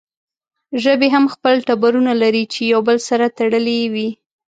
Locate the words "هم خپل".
1.15-1.55